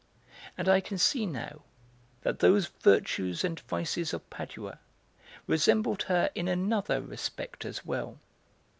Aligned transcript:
And 0.57 0.67
I 0.67 0.81
can 0.81 0.97
see 0.97 1.27
now 1.27 1.61
that 2.23 2.39
those 2.39 2.65
Virtues 2.81 3.43
and 3.43 3.59
Vices 3.59 4.15
of 4.15 4.27
Padua 4.31 4.79
resembled 5.45 6.01
her 6.05 6.31
in 6.33 6.47
another 6.47 6.99
respect 7.01 7.65
as 7.65 7.85
well. 7.85 8.17